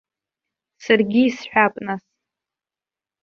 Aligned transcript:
Саргьы 0.83 1.21
исҳәап 1.27 1.73
нас. 1.85 2.03